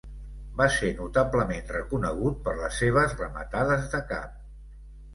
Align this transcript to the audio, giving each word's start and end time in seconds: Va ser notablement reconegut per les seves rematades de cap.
Va 0.61 0.65
ser 0.75 0.89
notablement 1.01 1.69
reconegut 1.77 2.41
per 2.49 2.57
les 2.65 2.83
seves 2.85 3.17
rematades 3.23 3.89
de 3.97 4.05
cap. 4.17 4.39